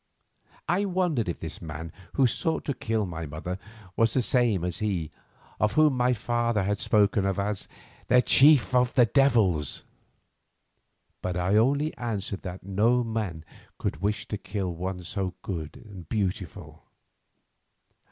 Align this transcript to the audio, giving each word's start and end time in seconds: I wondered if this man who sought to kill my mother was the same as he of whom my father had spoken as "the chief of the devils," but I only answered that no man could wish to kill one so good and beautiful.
I 0.67 0.85
wondered 0.85 1.29
if 1.29 1.39
this 1.39 1.61
man 1.61 1.91
who 2.13 2.25
sought 2.25 2.65
to 2.65 2.73
kill 2.73 3.05
my 3.05 3.27
mother 3.27 3.59
was 3.95 4.15
the 4.15 4.23
same 4.23 4.63
as 4.63 4.79
he 4.79 5.11
of 5.59 5.73
whom 5.73 5.93
my 5.95 6.11
father 6.13 6.63
had 6.63 6.79
spoken 6.79 7.23
as 7.23 7.67
"the 8.07 8.19
chief 8.23 8.73
of 8.73 8.95
the 8.95 9.05
devils," 9.05 9.83
but 11.21 11.37
I 11.37 11.55
only 11.55 11.95
answered 11.97 12.41
that 12.41 12.63
no 12.63 13.03
man 13.03 13.45
could 13.77 13.97
wish 13.97 14.27
to 14.29 14.39
kill 14.39 14.73
one 14.73 15.03
so 15.03 15.35
good 15.43 15.79
and 15.87 16.09
beautiful. 16.09 16.81